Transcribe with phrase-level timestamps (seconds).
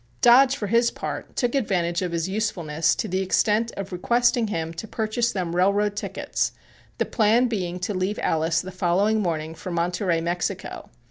[0.21, 4.73] Dodge, for his part, took advantage of his usefulness to the extent of requesting him
[4.73, 6.53] to purchase them railroad tickets,
[6.97, 10.89] the plan being to leave Alice the following morning for Monterey, Mexico.